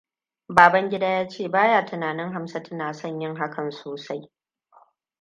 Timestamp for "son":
2.93-3.19